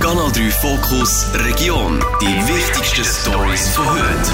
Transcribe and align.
Kanal 0.00 0.30
3 0.30 0.50
Fokus 0.50 1.26
Region. 1.34 1.98
Die 2.22 2.26
wichtigsten 2.26 3.04
Stories 3.04 3.68
von 3.74 3.84
heute. 3.84 4.32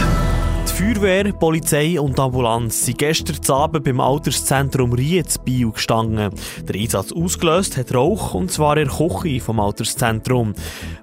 Die 0.68 0.94
Feuerwehr, 0.94 1.32
Polizei 1.32 1.98
und 1.98 2.20
Ambulanz 2.20 2.84
sind 2.84 2.98
gestern 2.98 3.38
Abend 3.48 3.84
beim 3.84 3.98
Alterszentrum 3.98 4.92
Rietz 4.92 5.38
Bio 5.38 5.72
gestanden. 5.72 6.34
Der 6.68 6.80
Einsatz 6.80 7.12
ausgelöst 7.12 7.78
hat 7.78 7.94
Rauch, 7.94 8.34
und 8.34 8.52
zwar 8.52 8.76
in 8.76 8.88
der 8.88 8.96
Küche 8.96 9.40
vom 9.40 9.58
Alterszentrum. 9.58 10.52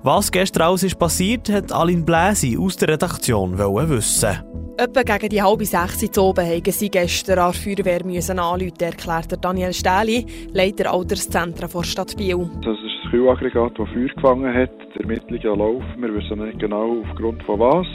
Was 0.03 0.31
gestern 0.31 0.63
alles 0.63 0.83
ist 0.83 0.99
passiert, 0.99 1.49
hat 1.49 1.71
Aline 1.71 2.03
Bläsi 2.03 2.55
aus 2.59 2.77
der 2.77 2.89
Redaktion 2.89 3.57
wissen. 3.57 4.43
Etwa 4.77 5.03
gegen 5.03 5.29
die 5.29 5.41
halbe 5.41 5.65
sechs 5.65 6.03
Uhr 6.17 6.23
oben 6.23 6.45
haben 6.45 6.71
sie 6.71 6.89
gestern 6.89 7.39
an 7.39 7.51
der 7.51 7.61
Feuerwehr 7.61 8.05
müssen 8.05 8.39
anrufen, 8.39 8.79
erklärte 8.79 9.37
Daniel 9.37 9.73
Stähli, 9.73 10.25
Leiter 10.53 10.93
Alterszentren 10.93 11.69
der 11.69 11.83
Stadt 11.83 12.15
Biel. 12.15 12.49
Das 12.63 12.75
ist 12.75 12.83
das 12.83 12.90
Kühlaggregat, 13.09 13.77
das 13.77 13.89
Feuer 13.89 14.07
gefangen 14.07 14.53
hat. 14.53 14.71
Die 14.95 14.99
Ermittlungen 14.99 15.59
laufen. 15.59 16.01
Wir 16.01 16.13
wissen 16.13 16.45
nicht 16.45 16.59
genau 16.59 17.01
aufgrund 17.01 17.41
von 17.43 17.59
was. 17.59 17.87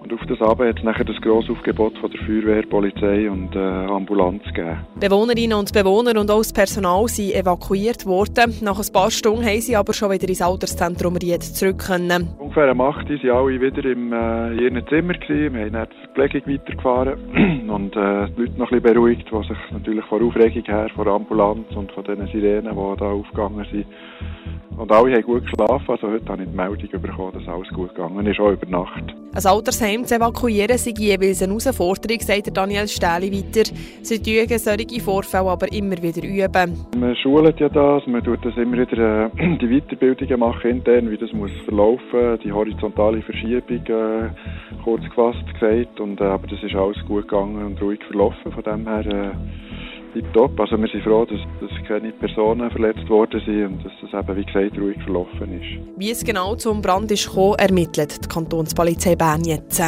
Und 0.00 0.12
auf 0.12 0.26
das 0.26 0.40
Abend 0.40 0.68
hat 0.68 0.78
es 0.78 0.84
nachher 0.84 1.04
das 1.04 1.20
grosse 1.20 1.52
Aufgebot 1.52 1.98
von 1.98 2.10
der 2.10 2.20
Feuerwehr, 2.20 2.62
Polizei 2.62 3.28
und 3.30 3.54
äh, 3.54 3.58
Ambulanz 3.58 4.42
gegeben. 4.44 4.78
Bewohnerinnen 4.98 5.58
und 5.58 5.72
Bewohner 5.72 6.18
und 6.18 6.30
auch 6.30 6.38
das 6.38 6.52
Personal 6.52 7.08
sind 7.08 7.34
evakuiert 7.34 8.06
worden. 8.06 8.54
Nach 8.62 8.78
ein 8.78 8.92
paar 8.92 9.10
Stunden 9.10 9.44
haben 9.44 9.60
sie 9.60 9.76
aber 9.76 9.92
schon 9.92 10.10
wieder 10.12 10.28
ins 10.28 10.40
Alterszentrum 10.40 11.16
Ried 11.16 11.42
zurück 11.42 11.84
können. 11.86 12.28
Ungefähr 12.38 12.72
um 12.72 12.80
8 12.80 13.10
Uhr 13.10 13.22
waren 13.24 13.48
alle 13.48 13.60
wieder 13.60 13.84
im, 13.84 14.12
äh, 14.12 14.52
in 14.52 14.76
ihren 14.76 14.86
Zimmer. 14.88 15.14
Gewesen. 15.14 15.54
Wir 15.54 15.64
haben 15.64 15.72
dann 15.72 15.88
die 15.90 16.06
Verpflegung 16.06 16.54
weitergefahren 16.54 17.18
und 17.70 17.96
äh, 17.96 18.28
die 18.30 18.42
Leute 18.42 18.58
noch 18.58 18.70
ein 18.70 18.80
bisschen 18.80 18.94
beruhigt, 18.94 19.28
die 19.30 19.48
sich 19.48 19.58
natürlich 19.72 20.04
vor 20.06 20.22
Aufregung 20.22 20.64
her, 20.64 20.88
vor 20.94 21.06
Ambulanz 21.06 21.66
und 21.74 21.90
von 21.92 22.04
den 22.04 22.26
Sirenen, 22.28 22.74
die 22.74 22.98
da 22.98 23.10
aufgegangen 23.10 23.66
sind, 23.70 23.86
und 24.76 24.92
alle 24.92 25.12
haben 25.12 25.22
gut 25.22 25.42
geschlafen. 25.42 25.84
Also 25.88 26.08
heute 26.08 26.30
habe 26.30 26.42
ich 26.42 26.48
die 26.48 26.56
Meldung 26.56 27.02
bekommen, 27.02 27.32
dass 27.34 27.48
alles 27.48 27.68
gut 27.70 27.94
gegangen 27.94 28.26
ist, 28.26 28.40
auch 28.40 28.52
über 28.52 28.66
Nacht. 28.66 29.14
Ein 29.38 29.46
Altersheim 29.46 30.04
zu 30.04 30.16
evakuieren 30.16 30.76
sei 30.78 30.92
jeweils 30.98 31.40
eine 31.44 31.52
Herausforderung, 31.52 32.18
sagt 32.18 32.56
Daniel 32.56 32.88
Stähli 32.88 33.30
weiter. 33.30 33.70
Sie 34.02 34.16
üben 34.16 34.58
solche 34.58 35.00
Vorfälle 35.00 35.48
aber 35.50 35.72
immer 35.72 35.96
wieder 36.02 36.24
üben. 36.24 36.84
Man 36.98 37.14
schult 37.14 37.60
ja 37.60 37.68
das, 37.68 38.04
man 38.08 38.24
tut 38.24 38.44
das 38.44 38.56
immer 38.56 38.78
wieder 38.78 39.26
äh, 39.26 39.58
die 39.60 39.68
Weiterbildungen 39.68 40.40
machen 40.40 40.70
intern, 40.70 41.08
wie 41.08 41.16
das 41.16 41.32
muss 41.32 41.52
verlaufen, 41.66 42.40
die 42.42 42.50
horizontale 42.50 43.22
Verschiebung 43.22 43.86
äh, 43.86 44.30
kurz 44.82 45.04
gefasst 45.04 45.46
gesagt. 45.52 46.00
Und, 46.00 46.20
äh, 46.20 46.24
aber 46.24 46.48
das 46.48 46.60
ist 46.60 46.74
alles 46.74 46.98
gut 47.06 47.28
gegangen 47.28 47.64
und 47.64 47.80
ruhig 47.80 48.00
verlaufen. 48.08 48.50
Von 48.50 48.64
dem 48.64 48.88
her 48.88 49.38
tipptopp. 50.22 50.58
Also 50.60 50.76
wir 50.80 50.88
sind 50.88 51.02
froh, 51.02 51.24
dass, 51.24 51.40
dass 51.60 51.88
keine 51.88 52.12
Personen 52.12 52.70
verletzt 52.70 53.08
worden 53.08 53.40
sind 53.44 53.64
und 53.66 53.84
dass 53.84 53.92
das 54.02 54.20
eben, 54.20 54.36
wie 54.36 54.44
gesagt, 54.44 54.78
ruhig 54.78 55.02
verlaufen 55.02 55.60
ist. 55.60 55.98
Wie 55.98 56.10
es 56.10 56.24
genau 56.24 56.54
zum 56.56 56.82
Brand 56.82 57.10
ist 57.10 57.28
gekommen, 57.28 57.56
ermittelt 57.58 58.24
die 58.24 58.28
Kantonspolizei 58.28 59.16
Bern 59.16 59.44
jetzt. 59.44 59.82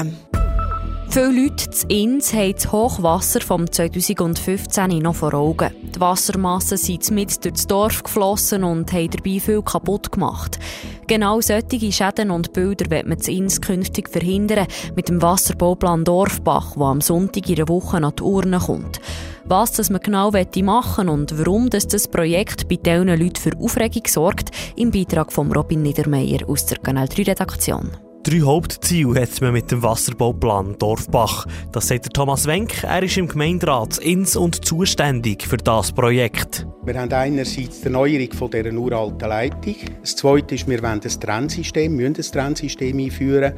Viele 1.11 1.27
Leute 1.27 1.65
in 1.89 2.13
Inns 2.13 2.33
haben 2.33 2.53
das 2.53 2.71
Hochwasser 2.71 3.41
vom 3.41 3.71
2015 3.71 4.99
noch 4.99 5.17
vor 5.17 5.35
Augen. 5.35 5.71
Die 6.01 6.07
Wassermassen 6.07 6.79
sind 6.79 7.11
mit 7.11 7.45
durch 7.45 7.53
das 7.53 7.67
Dorf 7.67 8.03
geflossen 8.03 8.65
und 8.65 8.91
haben 8.91 9.11
dabei 9.11 9.39
viel 9.39 9.61
kaputt 9.61 10.11
gemacht. 10.11 10.59
Genau 11.07 11.43
solche 11.43 11.93
Schäden 11.93 12.31
und 12.31 12.55
Bilder 12.55 12.91
wird 12.91 13.07
man 13.07 13.19
in 13.19 13.37
Inns 13.37 13.61
künftig 13.61 14.09
verhindern 14.09 14.67
mit 14.97 15.11
dem 15.11 15.21
Wasserbauplan 15.21 16.05
Dorfbach, 16.05 16.73
der 16.75 16.87
am 16.87 17.03
Sonntag 17.03 17.51
in 17.51 17.57
einer 17.57 17.69
Woche 17.69 18.01
nach 18.01 18.13
die 18.13 18.23
Urne 18.23 18.61
kommt. 18.61 18.99
Was 19.45 19.73
das 19.73 19.91
man 19.91 20.01
genau 20.01 20.33
machen 20.63 21.11
und 21.11 21.39
warum 21.39 21.69
das, 21.69 21.87
das 21.87 22.09
Projekt 22.09 22.67
bei 22.71 22.77
diesen 22.77 23.09
Leuten 23.09 23.37
für 23.37 23.59
Aufregung 23.59 24.07
sorgt, 24.07 24.53
im 24.77 24.91
Beitrag 24.91 25.31
von 25.31 25.53
Robin 25.53 25.83
Niedermeyer 25.83 26.49
aus 26.49 26.65
der 26.65 26.79
Kanal 26.79 27.09
3 27.09 27.25
Redaktion. 27.25 27.91
Drei 28.23 28.41
Hauptziele 28.41 29.19
hat 29.19 29.41
man 29.41 29.55
mit 29.55 29.71
dem 29.71 29.83
Wasserbauplan 29.83 30.77
Dorfbach. 30.79 31.47
Das 31.73 31.89
sagt 31.89 32.13
Thomas 32.13 32.47
Wenk. 32.47 32.85
Er 32.85 33.03
ist 33.03 33.17
im 33.17 33.27
Gemeinderat 33.27 33.97
ins 33.97 34.37
und 34.37 34.63
zuständig 34.63 35.43
für 35.47 35.57
das 35.57 35.91
Projekt. 35.91 36.67
Wir 36.85 37.01
haben 37.01 37.11
einerseits 37.15 37.81
die 37.81 37.87
Erneuerung 37.87 38.31
von 38.35 38.51
dieser 38.51 38.73
uralten 38.75 39.27
Leitung. 39.27 39.75
Das 40.03 40.17
Zweite 40.17 40.55
ist, 40.55 40.69
wir 40.69 40.83
wollen 40.83 41.01
ein 41.03 41.21
Trennsystem, 41.21 41.97
müssen 41.97 42.17
ein 42.17 42.23
Trennsystem 42.23 42.99
einführen. 42.99 43.55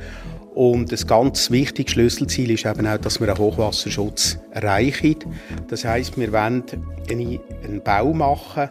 Und 0.54 0.92
ein 0.92 1.06
ganz 1.06 1.50
wichtiges 1.50 1.92
Schlüsselziel 1.92 2.50
ist 2.50 2.66
eben 2.66 2.86
auch, 2.86 2.98
dass 2.98 3.20
wir 3.20 3.28
einen 3.28 3.38
Hochwasserschutz 3.38 4.38
erreichen. 4.50 5.16
Das 5.68 5.84
heißt, 5.84 6.18
wir 6.18 6.32
wollen 6.32 6.64
einen 7.08 7.82
Bau 7.82 8.12
machen, 8.12 8.68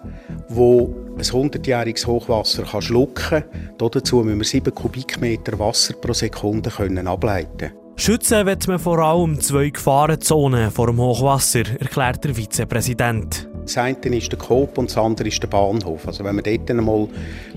der 0.49 0.57
ein 0.57 1.21
100-jähriges 1.21 2.05
Hochwasser 2.05 2.63
kann 2.63 2.81
schlucken 2.81 3.13
kann. 3.15 3.43
Dazu 3.77 4.17
müssen 4.17 4.39
wir 4.39 4.45
7 4.45 4.75
Kubikmeter 4.75 5.57
Wasser 5.57 5.93
pro 5.95 6.13
Sekunde 6.13 6.69
können 6.69 7.07
ableiten 7.07 7.71
Schützen 7.97 8.47
wird 8.47 8.67
man 8.67 8.79
vor 8.79 8.97
allem 8.97 9.39
zwei 9.39 9.69
Gefahrenzonen 9.69 10.71
vor 10.71 10.87
dem 10.87 10.99
Hochwasser, 10.99 11.63
erklärt 11.79 12.23
der 12.23 12.33
Vizepräsident. 12.33 13.50
Das 13.63 13.77
eine 13.77 13.97
ist 14.17 14.31
der 14.31 14.39
Coop 14.39 14.77
und 14.77 14.89
das 14.89 14.97
andere 14.97 15.27
ist 15.27 15.41
der 15.41 15.47
Bahnhof. 15.47 16.07
Also 16.07 16.23
wenn 16.23 16.35
wir 16.35 16.43
dort 16.43 16.69
einmal 16.69 17.07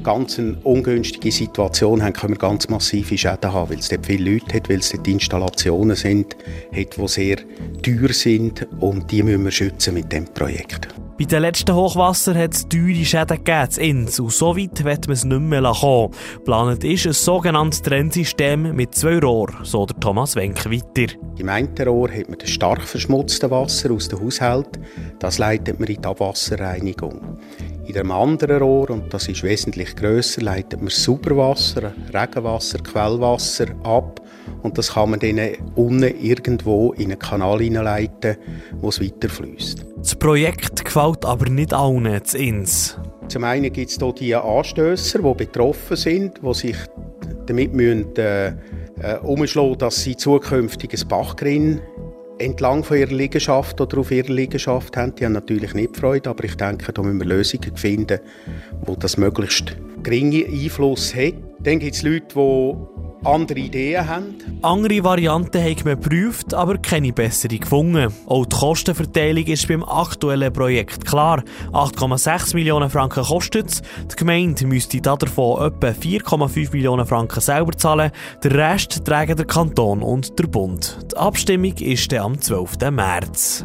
ganz 0.03 0.39
eine 0.39 0.57
ungünstige 0.63 1.33
Situation 1.33 2.03
haben, 2.03 2.13
können 2.13 2.35
wir 2.35 2.39
ganz 2.39 2.69
massive 2.69 3.17
Schäden 3.17 3.53
haben, 3.53 3.71
weil 3.71 3.79
es 3.79 3.89
dort 3.89 4.07
viele 4.07 4.33
Leute 4.33 4.57
hat, 4.57 4.69
weil 4.69 4.79
es 4.79 4.91
dort 4.91 5.09
Installationen 5.09 5.97
sind, 5.97 6.37
hat, 6.73 6.97
die 6.97 7.09
sehr 7.09 7.37
teuer 7.83 8.13
sind 8.13 8.67
und 8.81 9.11
die 9.11 9.23
müssen 9.23 9.45
wir 9.45 9.51
schützen 9.51 9.95
mit 9.95 10.13
dem 10.13 10.27
Projekt. 10.27 10.89
Bei 11.17 11.27
den 11.27 11.43
letzten 11.43 11.73
Hochwasser 11.73 12.35
hat 12.35 12.55
es 12.55 12.69
teure 12.69 13.05
Schäden 13.05 13.45
gegeben 13.45 13.69
Inns 13.79 14.19
und 14.19 14.33
so 14.33 14.57
weit 14.57 14.83
wird 14.83 15.07
man 15.07 15.13
es 15.15 15.25
nicht 15.25 15.41
mehr 15.41 15.63
kommen. 15.63 16.13
Planet 16.45 16.83
ist 16.83 17.07
ein 17.07 17.13
sogenanntes 17.13 17.83
Trennsystem 17.83 18.75
mit 18.75 18.97
zwei 18.97 19.21
Rohren, 19.21 19.65
so 19.65 19.87
der 19.87 19.99
Thomas 20.01 20.35
Wenk 20.35 20.65
weiter. 20.67 21.15
Im 21.39 21.49
einen 21.49 21.73
Rohr 21.87 22.11
hat 22.11 22.29
man 22.29 22.39
das 22.39 22.51
stark 22.51 22.83
verschmutzte 22.83 23.49
Wasser 23.49 23.93
aus 23.93 24.09
dem 24.09 24.23
Haushalt, 24.23 24.81
das 25.21 25.39
leitet 25.39 25.79
man 25.79 25.89
in 25.89 26.03
die 26.03 26.09
Abwasserreinigung. 26.09 27.39
In 27.87 27.93
dem 27.93 28.11
anderen 28.11 28.59
Rohr, 28.59 28.91
und 28.91 29.15
das 29.15 29.29
ist 29.29 29.45
wesentlich 29.45 29.95
grösser, 29.95 30.43
leitet 30.43 30.81
man 30.81 30.91
Sauberwasser, 30.91 31.93
Regenwasser, 32.13 32.79
Quellwasser 32.79 33.67
ab 33.85 34.21
und 34.63 34.79
das 34.79 34.95
kann 34.95 35.11
man 35.11 35.21
dann 35.21 35.41
unten 35.75 36.03
irgendwo 36.21 36.93
in 36.93 37.11
einen 37.11 37.19
Kanal 37.19 37.61
hineinleiten, 37.61 38.37
wo 38.81 38.89
es 38.89 39.01
weiterfließt. 39.01 39.85
Das 39.99 40.15
Projekt 40.15 40.85
gefällt 40.85 41.25
aber 41.25 41.49
nicht 41.49 41.73
allen 41.73 42.25
zu 42.25 42.39
Ins. 42.39 42.99
Zum 43.29 43.45
einen 43.45 43.73
gibt 43.73 43.91
es 43.91 43.99
hier 43.99 44.13
die 44.13 44.35
Anstößer, 44.35 45.19
die 45.21 45.35
betroffen 45.35 45.97
sind, 45.97 46.41
die 46.43 46.55
sich 46.55 46.77
damit 47.47 47.73
müssen, 47.73 48.15
äh, 48.17 48.49
äh, 48.49 49.19
umschlagen, 49.23 49.79
dass 49.79 50.03
sie 50.03 50.17
zukünftig 50.17 50.93
ein 50.93 51.09
Bachgrin 51.09 51.81
entlang 52.39 52.83
von 52.85 52.97
ihrer 52.99 53.13
Liegenschaft 53.13 53.81
oder 53.81 53.99
auf 53.99 54.11
ihrer 54.11 54.33
Liegenschaft 54.33 54.97
haben. 54.97 55.15
Die 55.15 55.25
haben 55.25 55.33
natürlich 55.33 55.75
nicht 55.75 55.97
Freude, 55.97 56.31
aber 56.31 56.45
ich 56.45 56.57
denke, 56.57 56.93
da 56.93 57.03
müssen 57.03 57.19
wir 57.19 57.27
Lösungen 57.27 57.77
finden, 57.77 58.21
wo 58.85 58.97
das 58.97 59.17
möglichst 59.17 59.77
geringe 60.03 60.45
Einfluss 60.47 61.15
hat. 61.15 61.35
Dann 61.61 61.79
gibt 61.79 61.95
es 61.95 62.03
Leute, 62.03 62.27
die 62.35 62.94
andere 63.27 63.59
Ideen 63.59 64.09
haben. 64.09 64.35
Andere 64.63 65.05
Varianten 65.05 65.63
haben 65.63 65.85
wir 65.85 65.97
geprüft, 65.97 66.55
aber 66.55 66.79
keine 66.79 67.13
bessere 67.13 67.59
gefunden. 67.59 68.13
Auch 68.27 68.47
die 68.47 68.57
Kostenverteilung 68.57 69.45
ist 69.45 69.69
beim 69.69 69.83
aktuellen 69.85 70.53
Projekt 70.53 71.05
klar. 71.05 71.43
8,6 71.73 72.55
Millionen 72.55 72.91
Franken 72.91 73.25
kostet 73.25 73.71
es. 73.71 73.83
Die 74.11 74.17
Gemeinde 74.17 74.67
müsste 74.67 75.01
davon 75.01 75.67
etwa 75.67 75.89
4,5 75.89 76.73
Millionen 76.73 77.07
Franken 77.07 77.41
selber 77.41 77.73
zahlen. 77.73 78.11
Der 78.43 78.53
Rest 78.53 79.05
tragen 79.05 79.37
der 79.37 79.47
Kanton 79.47 80.03
und 80.03 80.39
der 80.39 80.47
Bund. 80.47 80.99
Die 81.13 81.17
Abstimmung 81.17 81.75
ist 81.79 82.13
am 82.15 82.41
12. 82.41 82.91
März. 82.91 83.65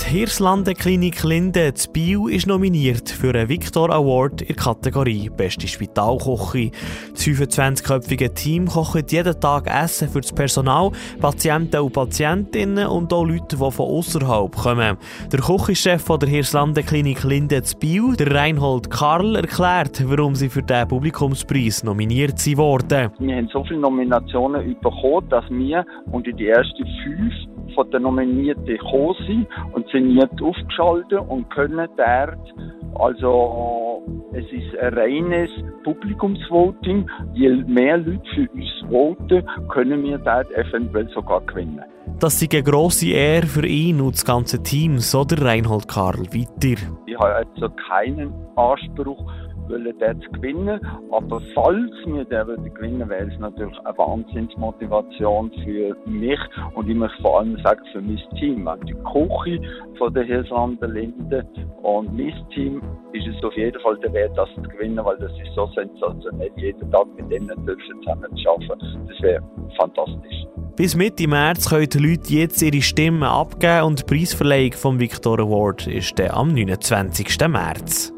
Die 0.00 0.18
Hirslande-Klinik 0.18 1.22
Linde 1.24 1.68
in 1.68 1.92
Biel 1.92 2.28
ist 2.30 2.46
nominiert 2.46 3.08
für 3.08 3.30
einen 3.30 3.48
Victor 3.48 3.90
Award 3.90 4.42
in 4.42 4.48
der 4.48 4.56
Kategorie 4.56 5.30
Beste 5.30 5.68
Spitalkoche. 5.68 6.70
Das 7.12 7.26
25-köpfige 7.26 8.34
Team 8.34 8.66
kocht 8.66 9.12
jeden 9.12 9.40
Tag 9.40 9.66
Essen 9.66 10.08
für 10.08 10.20
das 10.20 10.32
Personal, 10.32 10.90
Patienten 11.20 11.80
und 11.80 11.92
Patientinnen 11.92 12.86
und 12.86 13.12
auch 13.12 13.24
Leute, 13.24 13.56
die 13.56 13.56
von 13.56 13.86
außerhalb 13.86 14.54
kommen. 14.54 14.96
Der 15.32 15.40
Küchenchef 15.40 16.04
der 16.04 16.28
Hirslande-Klinik 16.28 17.22
Linde 17.24 17.56
in 17.56 17.78
Biel, 17.78 18.16
der 18.16 18.34
Reinhold 18.34 18.90
Karl, 18.90 19.36
erklärt, 19.36 20.02
warum 20.06 20.34
sie 20.34 20.48
für 20.48 20.62
den 20.62 20.88
Publikumspreis 20.88 21.84
nominiert 21.84 22.44
wurden. 22.56 23.10
Wir 23.18 23.36
haben 23.36 23.48
so 23.52 23.64
viele 23.64 23.80
Nominationen 23.80 24.76
bekommen, 24.80 25.28
dass 25.28 25.44
wir 25.50 25.84
unter 26.10 26.32
die 26.32 26.48
ersten 26.48 26.84
fünf 27.04 27.34
von 27.74 27.90
den 27.90 28.02
Nominierten 28.02 28.66
gekommen 28.66 29.14
sind 29.26 29.46
und 29.72 29.83
sind 29.90 30.14
nicht 30.14 30.42
aufgeschaltet 30.42 31.20
und 31.28 31.48
können 31.50 31.88
dort, 31.96 32.54
also 32.94 34.02
es 34.32 34.44
ist 34.52 34.78
ein 34.80 34.94
reines 34.94 35.50
Publikumsvoting. 35.84 37.08
Je 37.34 37.50
mehr 37.66 37.98
Leute 37.98 38.22
für 38.34 38.48
uns 38.52 38.70
voten, 38.88 39.46
können 39.68 40.02
wir 40.02 40.18
dort 40.18 40.50
eventuell 40.52 41.08
sogar 41.08 41.40
gewinnen. 41.42 41.84
Das 42.20 42.40
ist 42.40 42.52
eine 42.52 42.62
grosse 42.62 43.08
Ehre 43.08 43.46
für 43.46 43.66
ihn 43.66 44.00
und 44.00 44.14
das 44.14 44.24
ganze 44.24 44.62
Team, 44.62 44.98
so 44.98 45.24
der 45.24 45.42
Reinhold 45.42 45.88
Karl 45.88 46.26
weiter. 46.32 46.80
Ich 47.06 47.18
habe 47.18 47.34
also 47.34 47.68
keinen 47.88 48.32
Anspruch 48.56 49.24
wollen 49.68 49.94
dort 49.98 50.32
gewinnen. 50.32 50.80
Aber 51.10 51.40
falls 51.54 51.92
wir 52.06 52.24
den 52.24 52.74
gewinnen, 52.74 53.08
wäre 53.08 53.30
es 53.30 53.38
natürlich 53.38 53.78
eine 53.84 53.96
Wahnsinnsmotivation 53.98 55.50
für 55.64 55.96
mich 56.06 56.40
und 56.74 56.88
ich 56.88 56.96
möchte 56.96 57.22
vor 57.22 57.40
allem 57.40 57.56
sagen 57.62 57.82
für 57.92 58.00
mein 58.00 58.22
Team. 58.38 58.68
Die 58.86 58.94
Küche 59.12 59.60
von 59.98 60.12
der 60.14 60.24
Hirslanden 60.24 60.92
Linde 60.92 61.46
und 61.82 62.16
mein 62.16 62.34
Team 62.54 62.82
ist 63.12 63.26
es 63.26 63.44
auf 63.44 63.56
jeden 63.56 63.80
Fall 63.80 63.96
der 63.98 64.12
Wert, 64.12 64.36
das 64.36 64.48
zu 64.54 64.62
gewinnen, 64.62 65.04
weil 65.04 65.16
das 65.18 65.32
ist 65.32 65.54
so 65.54 65.66
sensationell, 65.74 66.50
jeden 66.56 66.90
Tag 66.90 67.06
mit 67.16 67.30
denen 67.30 67.48
zusammen 67.48 68.36
zu 68.36 68.50
arbeiten. 68.50 69.06
Das 69.08 69.22
wäre 69.22 69.42
fantastisch. 69.78 70.46
Bis 70.76 70.96
Mitte 70.96 71.28
März 71.28 71.68
können 71.68 71.88
die 71.88 71.98
Leute 71.98 72.34
jetzt 72.34 72.60
ihre 72.60 72.82
Stimmen 72.82 73.22
abgeben 73.22 73.84
und 73.84 74.00
die 74.00 74.04
Preisverleihung 74.04 74.72
vom 74.72 74.98
Victor 74.98 75.38
Award 75.38 75.86
ist 75.86 76.20
am 76.20 76.52
29. 76.52 77.48
März. 77.48 78.13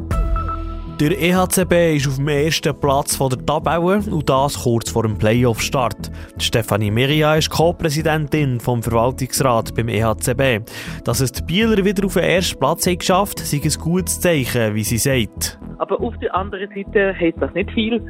Der 0.98 1.10
EHCB 1.10 1.96
ist 1.96 2.08
auf 2.08 2.16
dem 2.16 2.28
ersten 2.28 2.74
Platz 2.80 3.18
der 3.18 3.44
Tabelle 3.44 4.00
und 4.10 4.30
das 4.30 4.62
kurz 4.62 4.90
vor 4.90 5.02
dem 5.02 5.18
Playoff-Start. 5.18 6.10
Stefanie 6.38 6.90
Meria 6.90 7.34
ist 7.34 7.50
Co-Präsidentin 7.50 8.58
vom 8.58 8.82
Verwaltungsrat 8.82 9.74
beim 9.74 9.88
EHCB. 9.88 10.64
Dass 11.04 11.20
es 11.20 11.32
die 11.32 11.42
Bieler 11.42 11.84
wieder 11.84 12.06
auf 12.06 12.14
den 12.14 12.24
ersten 12.24 12.58
Platz 12.58 12.86
haben 12.86 12.96
geschafft 12.96 13.40
sei 13.40 13.60
ein 13.62 13.72
gutes 13.78 14.20
Zeichen, 14.22 14.74
wie 14.74 14.84
sie 14.84 14.96
sagt. 14.96 15.58
Aber 15.76 16.00
auf 16.00 16.16
der 16.16 16.34
anderen 16.34 16.70
Seite 16.70 17.14
heißt 17.14 17.36
das 17.40 17.52
nicht 17.52 17.70
viel, 17.72 18.00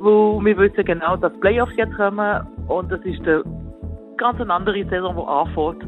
wo 0.00 0.44
wir 0.44 0.58
wissen 0.58 0.84
genau, 0.84 1.16
dass 1.16 1.32
Playoffs 1.38 1.76
jetzt 1.76 1.94
kommen 1.94 2.44
und 2.66 2.90
das 2.90 3.02
ist 3.04 3.20
eine 3.20 3.44
ganz 4.16 4.40
andere 4.40 4.84
Saison, 4.90 5.14
die 5.14 5.28
anfängt. 5.28 5.84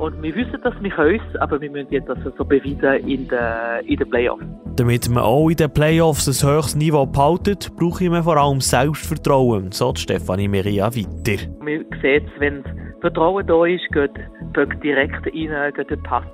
Und 0.00 0.22
wir 0.22 0.34
wissen, 0.34 0.58
dass 0.62 0.72
wir 0.80 0.90
können 0.90 1.20
aber 1.40 1.60
wir 1.60 1.70
müssen 1.70 1.92
jetzt 1.92 2.08
das 2.08 2.16
so 2.38 2.42
beweisen 2.42 3.06
in 3.06 3.28
den, 3.28 3.84
in 3.84 3.96
den 3.98 4.08
Playoffs. 4.08 4.42
Damit 4.76 5.10
man 5.10 5.22
auch 5.22 5.50
in 5.50 5.56
den 5.56 5.70
Playoffs 5.70 6.26
ein 6.26 6.48
höchstes 6.48 6.76
Niveau 6.76 7.04
behaltet, 7.04 7.70
brauche 7.76 8.04
ich 8.04 8.10
vor 8.22 8.36
allem 8.38 8.62
Selbstvertrauen, 8.62 9.72
so 9.72 9.92
Stefanie 9.94 10.48
Meria 10.48 10.86
weiter. 10.86 11.42
Wir 11.62 11.84
sehen 12.00 12.24
es, 12.24 12.40
wenn 12.40 12.64
Vertrauen 13.02 13.46
da 13.46 13.66
ist, 13.66 13.86
geht 13.92 14.12
Böck 14.54 14.80
direkt 14.80 15.26
rein, 15.26 15.72
geht 15.74 15.90
der 15.90 15.96
Pass 15.96 16.24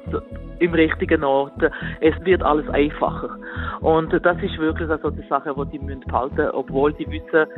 im 0.61 0.73
richtigen 0.73 1.25
Ort. 1.25 1.61
Es 2.01 2.15
wird 2.25 2.45
alles 2.45 2.69
einfacher. 2.69 3.37
Und 3.81 4.13
das 4.13 4.43
ist 4.45 4.59
wirklich 4.59 4.89
also 4.89 5.11
die 5.11 5.27
Sache, 5.29 5.53
die 5.57 5.79
die 5.79 5.85
behalten 6.07 6.37
müssen, 6.37 6.51
obwohl 6.53 6.93
die 6.93 7.07
wissen, 7.11 7.51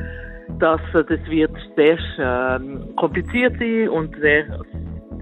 dass 0.58 0.80
das 0.92 1.06
wird 1.28 1.52
sehr 1.76 1.98
äh, 2.16 2.60
kompliziert 2.96 3.56
sein 3.58 3.90
und 3.90 4.16
sehr 4.20 4.46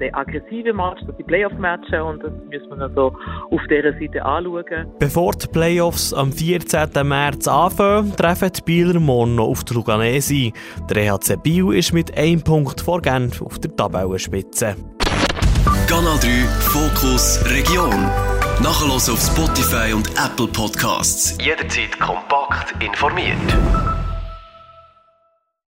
der 0.00 0.16
aggressive 0.16 0.72
Match, 0.72 1.00
die 1.18 1.22
Playoff-Matches 1.22 2.02
und 2.02 2.22
das 2.22 2.32
müssen 2.50 2.78
wir 2.78 2.82
also 2.82 3.14
auf 3.50 3.60
dieser 3.70 3.92
Seite 3.92 4.24
anschauen. 4.24 4.86
Bevor 4.98 5.32
die 5.32 5.46
Playoffs 5.46 6.12
am 6.12 6.32
14. 6.32 7.06
März 7.06 7.48
anfangen, 7.48 8.14
treffen 8.16 8.50
die 8.56 8.62
Bieler 8.62 9.00
morgen 9.00 9.36
noch 9.36 9.48
auf 9.48 9.64
die 9.64 9.74
Luganese. 9.74 10.52
Der 10.90 10.96
EHC 10.96 11.36
Biel 11.42 11.72
ist 11.74 11.92
mit 11.92 12.16
einem 12.16 12.42
Punkt 12.42 12.80
vor 12.80 13.00
Genf 13.00 13.42
auf 13.42 13.58
der 13.58 13.74
Tabellenspitze. 13.74 14.76
Kanal 15.88 16.18
3 16.18 16.28
Fokus 16.60 17.40
Region. 17.50 17.90
Nachher 18.62 18.92
auf 18.92 19.20
Spotify 19.20 19.92
und 19.92 20.10
Apple 20.12 20.48
Podcasts. 20.48 21.36
Jederzeit 21.40 21.98
kompakt 22.00 22.82
informiert. 22.82 23.85